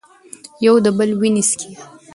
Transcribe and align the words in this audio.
یو 0.65 0.75
د 0.85 0.87
بل 0.97 1.09
وینې 1.21 1.43
څښي. 1.49 1.71